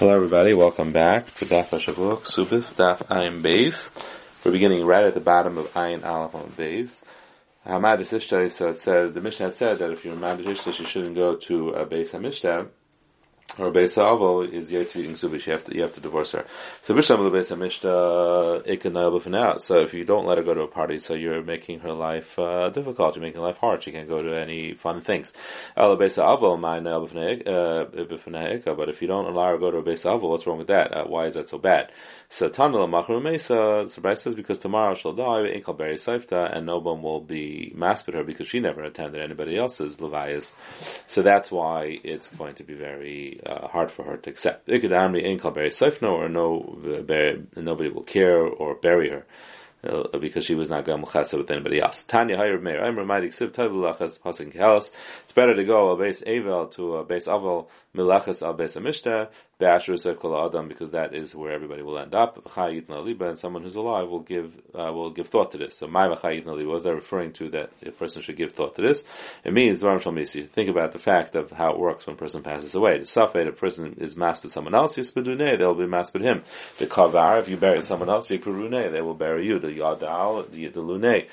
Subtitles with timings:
[0.00, 3.90] Hello everybody, welcome back to Daf Hashavua, Subis, Daf Ayin Beis.
[4.42, 6.88] We're beginning right at the bottom of Ayin Aleph on Beis.
[7.66, 11.36] Hamad so it says, the Mishnah said that if you're Hamad Ishta, you shouldn't go
[11.36, 12.68] to a Beis HaMishta,
[13.58, 16.44] or Beis Avol is eating Subish, you have to, you have to divorce her.
[16.82, 20.68] So Bishlam the Beis HaMishta, Ikanayel So if you don't let her go to a
[20.68, 24.22] party, so you're making her life, uh, difficult, you're making life hard, she can't go
[24.22, 25.32] to any fun things.
[25.76, 26.60] El Beis Avol,
[28.66, 30.58] uh, but if you don't allow her to go to a Beis Avol, what's wrong
[30.58, 30.92] with that?
[30.94, 31.90] Uh, why is that so bad?
[32.32, 36.78] So Tanul Machru Mesa, the says because tomorrow she'll die, Inkal Beri Saifta, and no
[36.78, 40.52] will be masked her because she never attended anybody else's Levias.
[41.08, 44.68] So that's why it's going to be very uh, hard for her to accept.
[44.68, 46.78] Ikadamri ain't called bury Seifno, or no,
[47.56, 49.26] nobody will care or bury her.
[49.82, 52.04] Uh, because she was not going chesed with anybody else.
[52.04, 54.90] Tanya Hayr Meir, I'm reminding Siv Tovulachas Pasing Kalas.
[55.24, 59.28] It's better to go a base Avel to a base Avel Milachas al base Amishta
[59.62, 62.38] Adam because that is where everybody will end up.
[62.56, 65.76] And someone who's alive will give uh, will give thought to this.
[65.76, 69.02] So my what was I referring to that a person should give thought to this?
[69.44, 70.44] It means the Ram Shah Misi.
[70.44, 72.98] think about the fact of how it works when a person passes away.
[72.98, 76.42] The safed, a person is masked with someone else, they'll be masked with him.
[76.78, 79.58] The kavar, if you bury someone else, they will bury you.
[79.58, 81.26] The yadal, the, the lune.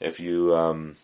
[0.00, 0.96] If you um,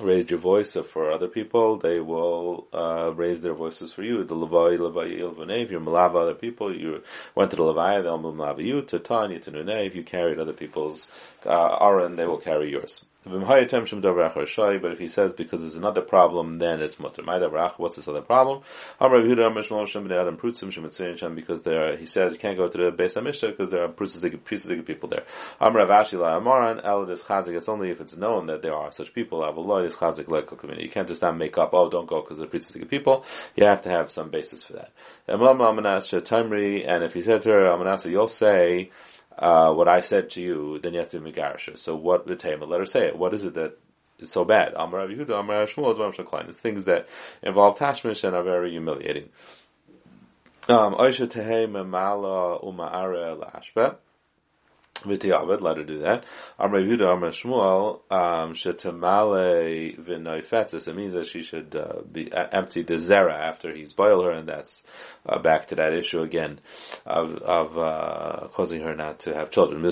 [0.00, 4.24] raised your voice for other people, they will uh, raise their voices for you.
[4.24, 5.62] The levai levai ilvane.
[5.62, 7.02] If you're malava other people, you
[7.34, 8.82] went to the levai, they'll malava you.
[8.82, 9.68] To tanya to nune.
[9.86, 11.06] If you carried other people's
[11.46, 13.04] uh, aron, they will carry yours.
[13.22, 17.22] But if he says because there's another problem, then it's mutter.
[17.76, 18.62] What's this other problem?
[18.98, 19.26] Because
[21.62, 25.10] there, he says you can't go to the Beis Hamishta because there are priestly people
[25.10, 25.24] there.
[25.60, 27.28] It's
[27.68, 29.44] only if it's known that there are such people.
[29.44, 33.26] You can't just not make up, oh, don't go because they're priestly people.
[33.54, 34.92] You have to have some basis for that.
[35.28, 35.42] And
[37.04, 37.66] if he said to her,
[38.08, 38.90] you'll say,
[39.38, 41.78] uh, what I said to you, then you have to be Megarisha.
[41.78, 43.16] So what the Tema, let her say it.
[43.16, 43.78] What is it that
[44.18, 44.74] is so bad?
[44.76, 47.08] It's things that
[47.42, 49.30] involve tashmish and are very humiliating.
[50.68, 50.94] Um.
[55.02, 56.24] V'tiavad, let her do that.
[56.58, 60.88] Amr Yehuda, Amr Shmuel, um, shetamale v'noifetzis.
[60.88, 64.30] It means that she should uh, be uh, empty the zera after he's boiled her,
[64.32, 64.82] and that's
[65.26, 66.60] uh, back to that issue again
[67.06, 69.82] of of uh, causing her not to have children.
[69.82, 69.88] The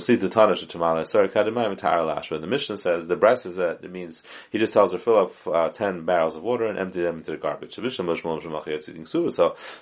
[2.47, 5.69] Mishnah says the breast is that it means he just tells her fill up uh,
[5.71, 7.75] ten barrels of water and empty them into the garbage.
[7.75, 7.83] So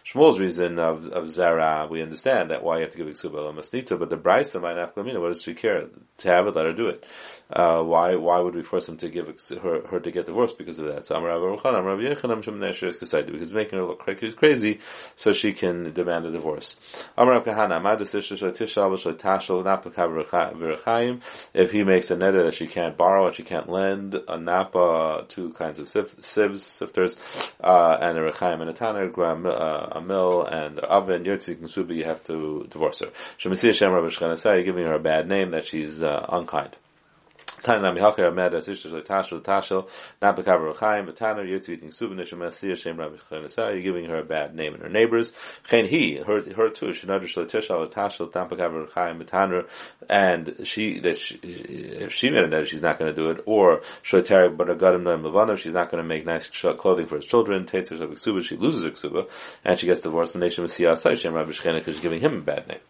[0.04, 4.10] Shmuel's reason of, of zera, we understand that why you have to give ksuba but
[4.10, 5.86] the brisa might have what does she care?
[6.18, 7.04] To have it, let her do it.
[7.50, 9.26] Uh, why, why would we force him to give
[9.62, 11.06] her, her to get divorced because of that?
[11.06, 14.80] So because it's making her look crazy,
[15.14, 16.76] so she can demand a divorce.
[21.54, 25.26] If he makes a neder that she can't borrow and she can't lend, a napa,
[25.28, 27.16] two kinds of sieves, sifters,
[27.62, 32.24] uh, and a rechaim and a tanner, uh, a mill and an oven, you have
[32.24, 33.10] to divorce her.
[33.38, 36.76] Giving her a bad name that she's uh, unkind.
[37.66, 37.78] Not
[43.56, 45.32] You're giving her a bad name and her neighbors.
[45.68, 46.92] He her her too
[50.08, 53.82] and she that she, if she made net she's not going to do it or
[54.04, 57.66] she's not going to make nice clothing for his children.
[57.66, 59.28] She loses her ksuba
[59.64, 62.80] and she gets divorced from nation because she's giving him a bad name.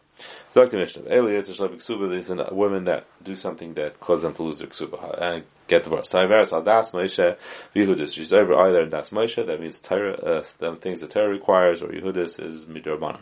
[0.57, 0.79] Dr.
[0.79, 4.69] Mishnah, Eliyah Ksuba, there's a women that do something that cause them to lose their
[4.69, 5.21] Ksuba.
[5.21, 6.13] And get divorced.
[6.13, 7.37] Taiveres al das Moshe
[7.75, 8.13] Yehudis.
[8.13, 11.89] She's over either das Moshe, that means Torah, uh, the things that Torah requires, or
[11.89, 13.21] Yehudis is midrabanan.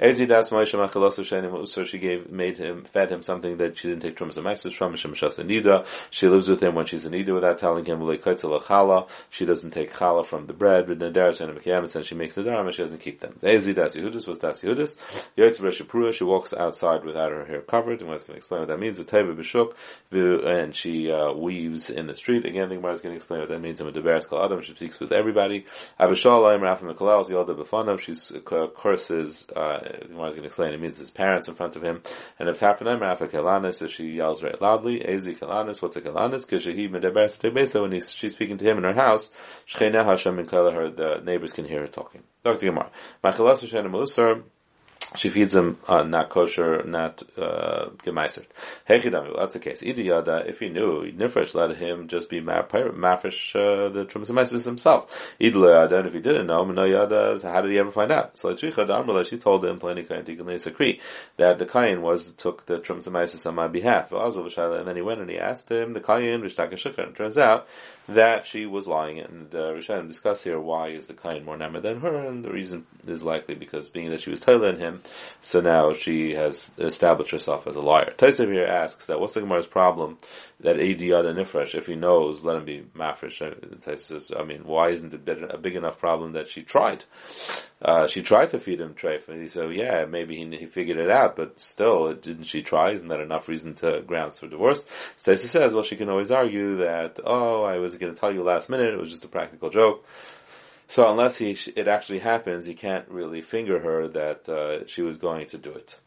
[0.00, 3.88] Ezi das Moshe machilosu shenim so she gave, made him, fed him something that she
[3.88, 5.86] didn't take trumas and message from, Shem Nida.
[6.10, 9.08] She lives with him when she's in Nida without telling him, chala.
[9.30, 12.42] She doesn't take chala from the bread, with Nadaris and Mekiyamis, and she makes the
[12.42, 13.38] dharma, she doesn't keep them.
[13.42, 14.96] Ezi das Yehudis was das Yehudis.
[15.36, 18.80] Reshapura, she walks outside without her hair covered, and what's going to explain what that
[18.80, 19.74] means, B'shuk,
[20.10, 22.44] and she, uh, weaves in the street.
[22.44, 23.80] Again, the Gemara is going to explain what that means.
[23.80, 24.62] Adam.
[24.62, 25.60] She speaks with everybody.
[25.60, 25.66] She
[28.74, 29.44] curses.
[29.54, 32.02] Uh, the is going to explain it means his parents in front of him.
[32.38, 35.00] And if Rafa so she yells very loudly.
[35.00, 35.80] Ezi Kalanis.
[35.80, 36.48] What's a Kalanis?
[36.60, 39.30] She Medeberes when he's, she's speaking to him in her house.
[39.68, 42.22] Shcheinah Hashem and her the neighbors can hear her talking.
[42.42, 42.66] Dr.
[42.66, 42.90] Gemara.
[43.22, 44.42] Machalas Hashem Musar.
[45.16, 48.44] She feeds him uh, not kosher, not uh, gemeiser.
[48.88, 49.82] Hechidami, that's the case.
[49.82, 55.34] Idiyada, if he knew, Nifresh let him just be mafresh uh, the trumas himself.
[55.40, 58.38] Idiyada, and if he didn't know, Minoyada, how did he ever find out?
[58.38, 59.78] So she told him,
[61.36, 64.12] that the Kain was took the trumas on my behalf.
[64.12, 67.66] And then he went and he asked him, the Kain, Rishtaka and it turns out
[68.08, 69.18] that she was lying.
[69.20, 72.50] And the Rishonim discuss here why is the Kain more Nama than her, and the
[72.50, 75.00] reason is likely because being that she was telling him,
[75.40, 78.12] so now she has established herself as a liar.
[78.16, 80.18] Taisv here asks that what's the Gemara's problem
[80.60, 84.00] that Adiyad and Nifresh, if he knows, let him be Mafresh.
[84.00, 87.04] says, I mean, why isn't it a big enough problem that she tried?
[87.82, 90.96] Uh, she tried to feed him treif, and he said, yeah, maybe he, he figured
[90.96, 92.92] it out, but still, didn't she try?
[92.92, 94.84] Isn't that enough reason to grounds for divorce?
[95.18, 98.42] Stacy says, well, she can always argue that, oh, I was going to tell you
[98.42, 100.06] last minute, it was just a practical joke.
[100.88, 105.16] So unless he, it actually happens, he can't really finger her that uh, she was
[105.16, 105.98] going to do it.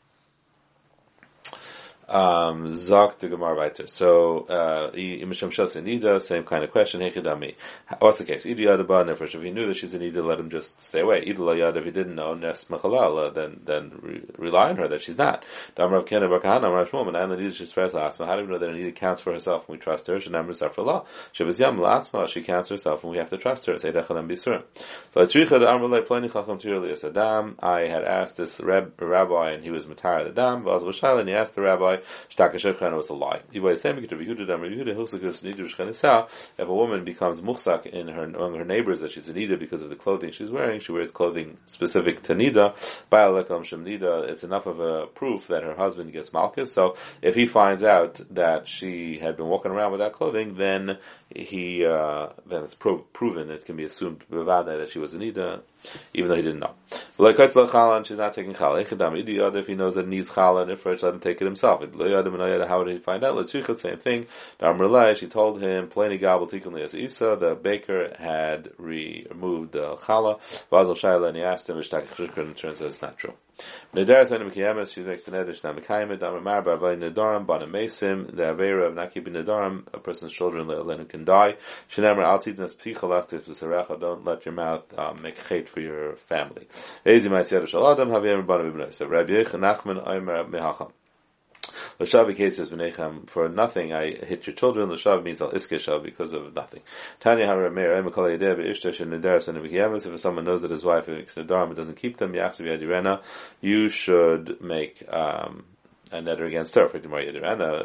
[2.08, 3.88] Um, Zok to Gemara weiter.
[3.88, 7.56] So, uh, Imisham Shas Nida, same kind of question, Hechidami.
[8.00, 8.46] What's the case?
[8.46, 11.26] Idi Yadaba Nefresh, if he knew that she's in Nida, let him just stay away.
[11.26, 15.02] Idi Yad, if he didn't know, Nes Mechalala, then, then re- rely on her that
[15.02, 15.44] she's not.
[15.76, 18.26] Damrav Kena Barkahana, Rav Shmuel, and Nida she's first Asma.
[18.26, 20.16] How do we know that Nida counts for herself when we trust her?
[20.16, 21.06] Shanam Risar for law.
[21.34, 23.78] Shavaz Yam Latzma, she counts herself and we have to trust her.
[23.78, 24.64] Say Dechalam Bisurim.
[25.14, 27.56] So, Tzricha, the Amrulay, Pliny Chacham Tirli Adam.
[27.60, 31.56] I had asked this rabbi, and he was Matar Adam, Vaz Vashal, and he asked
[31.56, 31.97] the rabbi,
[32.38, 33.42] Was a lie.
[33.54, 33.64] If
[36.60, 39.90] a woman becomes muhsak in her among her neighbors that she's a nida because of
[39.90, 42.74] the clothing she's wearing, she wears clothing specific to nida.
[44.30, 46.74] It's enough of a proof that her husband gets malchus.
[46.74, 50.98] So if he finds out that she had been walking around with that clothing, then
[51.36, 53.52] he uh, then it's pro- proven.
[53.52, 55.62] It can be assumed that she was a nida
[56.14, 56.74] even though he didn't know.
[58.04, 58.82] She's not taking challah.
[59.56, 61.84] If he knows that he needs challah and ifresh, let him take it himself.
[62.68, 63.36] How did he find out?
[63.36, 64.28] Let's the same thing.
[65.18, 70.40] She told him, the baker had removed the challah.
[71.28, 73.34] And he asked him, and turns out it's not true.
[73.60, 76.12] She makes the nedish Nedarim,
[78.36, 81.56] the Avera of keeping Nedarim, a person's children, Le'alenu can die.
[81.90, 86.68] Pichalachtis don't let your mouth um, make hate for your family.
[87.04, 88.94] Ezi Ma'asiyah Shaladam, Haviyam Bana Bibnai.
[88.94, 90.92] So Rabbi Yechon Nachman, Omer Mehacham.
[92.00, 94.90] L'shav cases v'nechem for nothing I hit your children.
[94.92, 96.82] L'shav means al iskeshav because of nothing.
[97.20, 100.84] Tanya Haramir, I'm harameir emakol yedeh v'ishtash and nedaras and If someone knows that his
[100.84, 103.22] wife makes nedarim and doesn't keep them, yachsav yadirena,
[103.62, 105.64] you should make um,
[106.12, 106.88] a netter against her.
[106.88, 107.26] For Gemara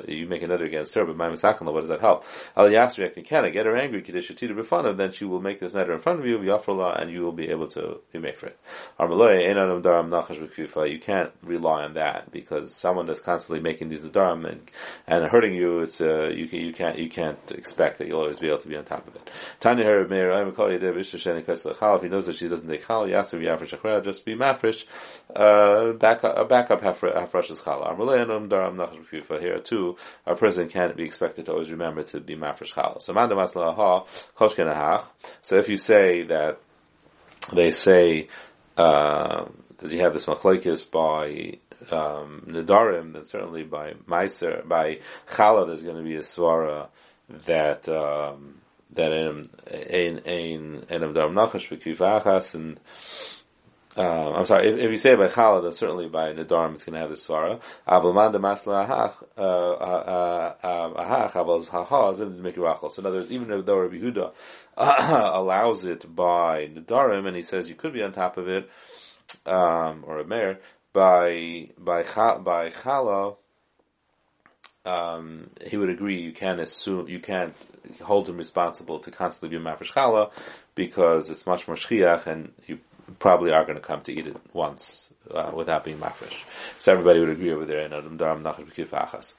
[0.09, 2.25] you make a netter against her, but my misakala, what does that help?
[2.57, 6.01] Al yasri can get her angry, kedishatita b'fanav, then she will make this netter in
[6.01, 8.59] front of you, v'yafrala, and you will be able to be made for it.
[10.93, 14.71] You can't rely on that because someone that's constantly making these daram and,
[15.07, 18.39] and hurting you, it's uh, you can you can't you can't expect that you'll always
[18.39, 19.31] be able to be on top of it.
[19.61, 24.35] Tanya her meir if he knows that she doesn't take chal, yasri v'yafresh just be
[24.35, 24.85] mafresh,
[25.35, 27.83] uh, back up, back up hafresh's chal.
[29.41, 33.01] Here too, a person can't be expected to always remember to be mafresh challah.
[33.01, 33.15] So
[35.43, 36.61] So if you say that
[37.53, 38.29] they say
[38.77, 39.47] uh,
[39.79, 41.59] that you have this machlekes by
[41.91, 46.89] um, Nadarim, then certainly by Meiser, by Chala, there's going to be a swara
[47.47, 48.61] that um,
[48.93, 52.79] that in in in in Darim Nachash v'kivachas and
[53.95, 56.95] um, I'm sorry, if, if, you say by Chala, then certainly by Nadarm it's going
[56.95, 57.61] to have the Svara.
[57.87, 58.89] Abelman de Masla
[59.37, 62.91] uh, uh, uh, Ahach, Abel's Haha, Mikirachel.
[62.91, 64.33] So in other words, even though Rabbi Huda
[64.79, 68.71] allows it by Nadarim, and he says you could be on top of it,
[69.45, 70.59] um, or a mayor,
[70.95, 73.37] by, by, by Chala,
[74.87, 77.55] um, he would agree you can't assume, you can't
[78.01, 80.31] hold him responsible to constantly be a Mafresh Chala,
[80.75, 82.79] because it's much more Shchiach, and you
[83.19, 86.35] probably are going to come to eat it once uh, without being mafresh.
[86.79, 89.35] So everybody would agree over there in Adam Daram Nachar B'Kif Achas.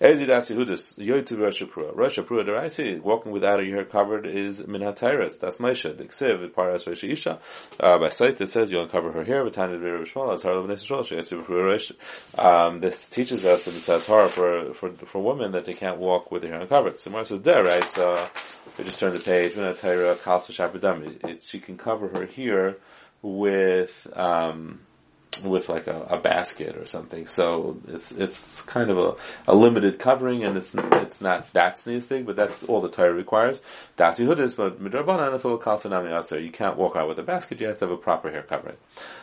[0.00, 1.94] Ezid Asihudis, Yoytu Rosh Hapruah.
[1.94, 5.38] Rosh Hapruah, there I see, walking without a hair covered is Min HaTairas.
[5.38, 5.96] That's Moshe.
[5.96, 7.38] The Ksiv, Paras Rosh Isha.
[7.78, 11.44] Uh, by sight it says you uncover her hair, but Tanya Vera Bishmal, as Sheyasi
[11.44, 11.92] B'Pruah Rosh.
[12.36, 16.30] Um, this teaches us in the Torah for, for, for women that they can't walk
[16.30, 16.98] with their hair uncovered.
[17.00, 17.86] So Mar says there, right?
[17.88, 18.28] So,
[18.78, 21.40] we just turn the page, Min HaTaira, Kalsa Shabadam.
[21.46, 22.76] She can cover her here,
[23.22, 24.85] with um,
[25.44, 27.26] with like a, a, basket or something.
[27.26, 29.14] So it's it's kind of a,
[29.48, 33.60] a limited covering, and it's it's not that thing, but that's all the Torah requires.
[33.96, 37.60] Das Yehudis, but midrabanan if kalsanami aser, you can't walk out with a basket.
[37.60, 38.76] You have to have a proper hair covering.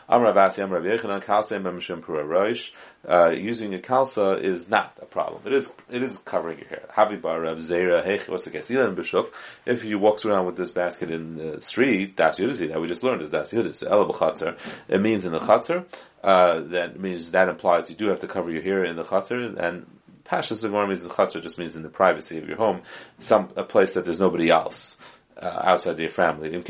[0.07, 2.71] Amar Yechanan, roish.
[3.05, 5.41] Uh, using a kalsa is not a problem.
[5.45, 6.85] It is it is covering your hair.
[6.95, 8.69] Rav Zera case?
[8.69, 9.31] Bishuk.
[9.65, 13.03] If you walks around with this basket in the street, das Yehudis that we just
[13.03, 13.83] learned is das Yehudis.
[13.83, 14.57] B'chatzar.
[14.87, 15.85] It means in the chatzar
[16.23, 19.57] uh, that means that implies you do have to cover your hair in the chutzner,
[19.57, 19.85] and
[20.25, 22.81] Pashas the means the chutzner just means in the privacy of your home,
[23.19, 24.95] some a place that there's nobody else.
[25.35, 26.51] Uh, outside your family.
[26.51, 26.61] No,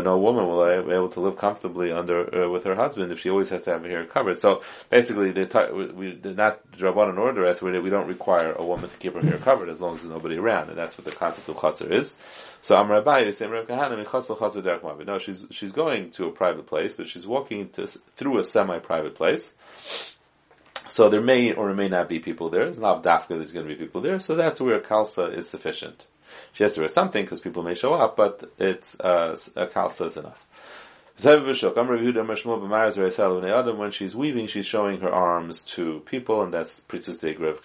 [0.00, 3.30] no woman will be able to live comfortably under uh, with her husband if she
[3.30, 4.40] always has to have her hair covered.
[4.40, 8.96] So basically, we, they're not drabanan order as we, we don't require a woman to
[8.96, 11.48] keep her hair covered as long as there's nobody around, and that's what the concept
[11.48, 12.16] of chutzner is.
[12.62, 17.68] So Amr Abaye saying, No, she's, she's going to a private place, but she's walking
[17.70, 19.54] to, through a semi-private place.
[20.94, 22.62] So there may or may not be people there.
[22.62, 26.06] It's not dafka there's going to be people there, so that's where kalsa is sufficient.
[26.52, 30.06] She has to wear something because people may show up, but it's, uh, a kalsa
[30.06, 30.40] is enough.
[31.20, 31.54] When
[33.92, 37.60] she's weaving, she's showing her arms to people, and that's Princess Degrav.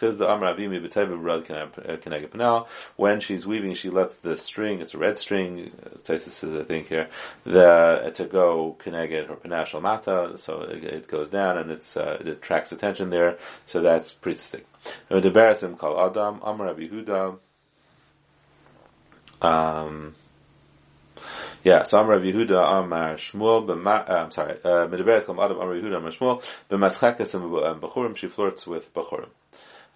[2.95, 5.71] When she's weaving, she lets the string, it's a red string,
[6.03, 7.09] Taisus says, I think here,
[7.43, 12.17] the, to go Keneged her Panashal Mata, so it, it, goes down and it's, uh,
[12.19, 14.61] it attracts attention there, so that's Princess
[15.09, 17.39] The Barasim called Adam, Abihuda,
[19.41, 20.15] um,
[21.63, 25.97] yeah, so Amar Yehuda Amar Shmuel, uh, I'm sorry, uh, Medeberes Kam Adam Amar Yehuda
[25.97, 29.29] Amar Shmuel, B'maschekes and B'churim, she flirts with B'churim.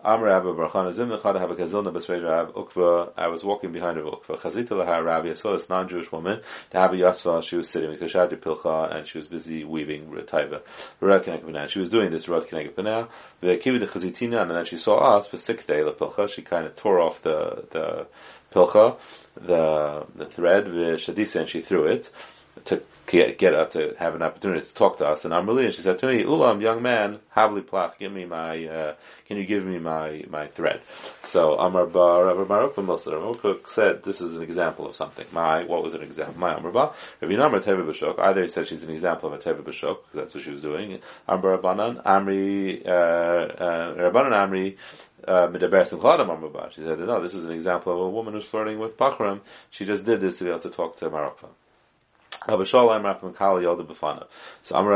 [0.06, 3.98] Amar Abba Barchana Zimna Chada have a Kazilna B'svei Rav Ukva, I was walking behind
[3.98, 6.42] Rav Ukva, Chazita Laha Rav, I saw this non-Jewish woman,
[6.72, 9.64] to have a Yasva, she was sitting, because she had Pilcha, and she was busy
[9.64, 10.62] weaving Taiva,
[11.00, 13.08] Rad Kenegah She was doing this Kenegah Panah,
[13.40, 16.76] the Chazitina, and then she saw us, for sick day, La Pilcha, she kind of
[16.76, 18.08] tore off the, the
[18.54, 18.98] Pilcha,
[19.36, 22.10] the the thread, Shadisa, and she threw it
[22.66, 25.26] to get, get her to have an opportunity to talk to us.
[25.26, 28.96] And and she said to me, Ulam, young man, Havli Plach, give me my, uh,
[29.28, 30.82] can you give me my, my thread?
[31.32, 35.26] So Amar Ba, Rabbi Maruk Rav said, this is an example of something.
[35.32, 36.40] My, what was an example?
[36.40, 39.44] My Amar Ba, Rabbi Namar Teva B'Shok, either he said she's an example of a
[39.44, 41.00] Teva B'Shok, because that's what she was doing.
[41.28, 44.78] Amar Rabbanan, Amri, uh, uh, Rabbanan Amri,
[45.26, 45.48] uh,
[46.70, 49.40] she said, no, this is an example of a woman who's flirting with Bachram.
[49.70, 51.48] She just did this to be able to talk to Marokka.
[52.46, 53.16] So Amar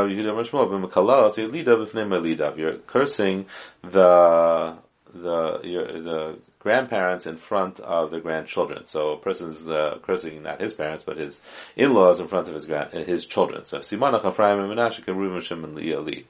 [0.08, 2.58] Yehuda Mashmol b'Mekalal so Yelida b'Fnei Melida.
[2.58, 3.46] You're cursing
[3.84, 4.78] the
[5.14, 8.84] the your, the grandparents in front of the grandchildren.
[8.88, 11.42] So a person's uh, cursing not his parents but his
[11.76, 13.64] in-laws in front of his grand, his children.
[13.64, 16.26] So Simanach Ephraim and Menashe Reuven Shimon Li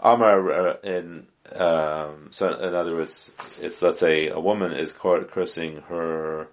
[0.00, 3.30] Amar uh, in um, so in other words,
[3.60, 6.48] it's let's say a woman is cursing her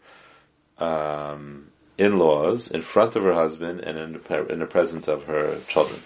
[0.77, 1.70] um,
[2.01, 6.01] in-laws in front of her husband and in the, in the presence of her children.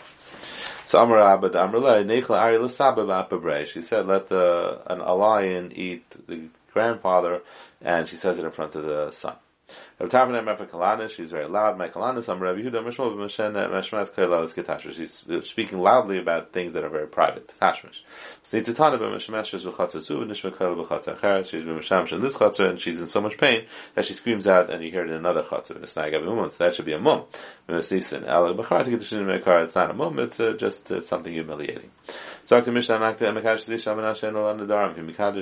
[0.87, 1.49] So Amar Abba
[3.65, 7.41] She said, "Let the an a lion eat the grandfather,"
[7.81, 9.35] and she says it in front of the son.
[9.97, 11.77] She's very loud.
[11.77, 12.83] My Kalanis, I'm Rav Yehuda.
[14.93, 17.53] She's speaking loudly about things that are very private.
[18.43, 18.79] She's in this
[22.37, 25.09] Chatzar and she's in so much pain that she screams out and you hear it
[25.11, 25.87] in another Chatzar.
[25.87, 26.01] So
[26.59, 27.23] that should be a mum.
[27.69, 27.91] It's
[29.75, 30.19] not a mum.
[30.19, 31.91] It's uh, just uh, something humiliating.
[32.47, 33.15] Talk to Mishnah and.
[33.15, 33.67] If you Mekadosh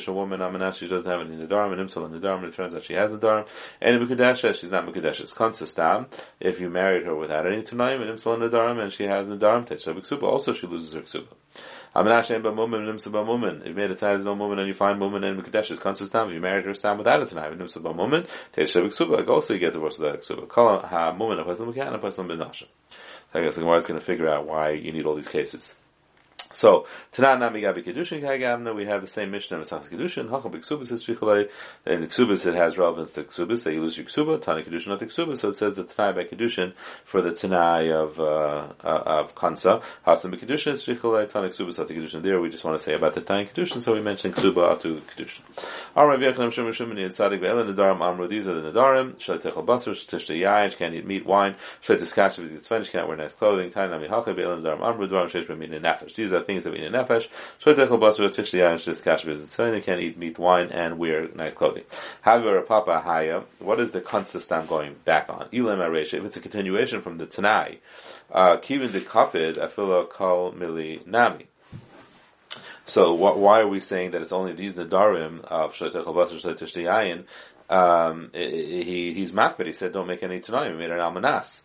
[0.08, 2.94] a woman Amanash she doesn't have any Nadarim and Imsal Nadarim it turns out she
[2.94, 3.46] has a Nadarim.
[3.82, 5.36] And Mekadosh she's not Mekadeshes.
[5.36, 6.08] Konsistam,
[6.40, 9.84] if you married her without any Tanaim and Imsal Nadarim and she has Nadarim Tesh
[9.84, 11.28] Ksuba, also she loses her Ksuba.
[11.94, 13.62] Amanash and Bamumin and Imsa Bamumin.
[13.62, 16.36] If you made a Taz no woman and you find woman and Mekadeshes, Konsistam, if
[16.36, 19.74] you married her Stam without a Tanaim and Imsa Bamumin, Tesh Ksuba, also you get
[19.74, 20.48] divorced without Ksuba.
[20.48, 22.66] Call Ha Mumin, a person Mekan, a person Benasha.
[23.34, 25.76] I guess the Gemara is going to figure out why you need all these cases.
[26.54, 27.52] So Tanan
[27.84, 31.50] Kedushin Kagamna, we have the same Mishnah Masas Kedushin, Hacham B'Ksubas is Shichalei,
[31.86, 35.40] in Ksubas it has relevance to you lose your Ksuba, Tani Kedushin not the Ksubas,
[35.40, 36.74] so it says the Tanai by Kedushin
[37.06, 41.96] for the Tanai of, uh, uh, of Kansa, Hasan B'Kedushin is Shichalei, Tani Ksubas Ati
[41.96, 44.78] Kedushin there, we just want to say about the Tani Kedushin, so we mentioned Ksuba
[44.78, 45.42] Atu Kedushin.
[45.96, 49.66] Amr Vyachanam Shem Shumani and Sadik Ve'elen Nadarim Amru, these are the Nadarim, Shalai Techel
[49.66, 54.08] Basar, Tishta Yayin, can't eat meat, wine, Shalai Tiskash, can't wear nice clothing, Tani Nami
[54.08, 57.28] Hachai Ve'elen Nadarim Amru, Dvarim Shesh B'Min Nefesh, these are that we need in nefesh.
[57.64, 59.76] Shloitechel basar tishli yayin shdiskash b'zitzin.
[59.76, 61.84] You can't eat meat, wine, and wear nice clothing.
[62.22, 63.44] However, papa haya.
[63.60, 65.50] What is the consistent going back on?
[65.54, 66.16] Ilam aresha.
[66.16, 67.80] If it's a continuation from the Tanai,
[68.32, 71.48] uh, kivin de kafid afila kol mili nami.
[72.86, 76.84] So wh- why are we saying that it's only these nadarim of shloitechel basar shloitechli
[76.84, 77.26] yayin?
[77.70, 79.68] Um, he he's makbid.
[79.68, 81.62] He said, "Don't make any tanaim." He made an almanas.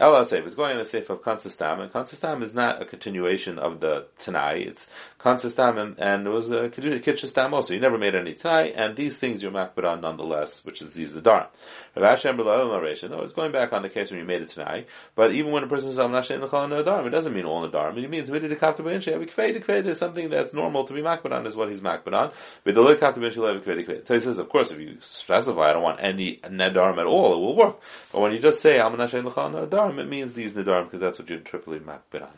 [0.00, 3.58] Ella if it's going in a safe of Kansastam, and Kansastam is not a continuation
[3.58, 4.86] of the Tanai, it's
[5.20, 7.74] Kansastam and, and it was uh, a Kitchastam also.
[7.74, 11.12] You never made any Tanai, and these things you're makbid on nonetheless, which is these
[11.12, 11.48] the Dharm.
[11.94, 15.34] Rav Hashem no, it's going back on the case when you made it Tanai, but
[15.34, 17.68] even when a person says, I'm not saying the Dharm, it doesn't mean all the
[17.68, 21.32] Dharm, it means Vidi the Kapta Ben Shea, is something that's normal to be makbid
[21.32, 22.32] on, is what he's makbid on.
[22.64, 26.02] Vidolei Kapta Ben Shea, So he says, of course, if you specify, I don't want
[26.02, 27.80] any Nedarm at all, it will work.
[28.12, 30.84] But when you just say, I'm not saying the Dharm, Nidarim, it means these Nidarim
[30.84, 32.28] because that's what you're triply makbid on.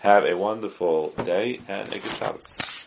[0.00, 2.83] Have a wonderful day and a good Shabbos.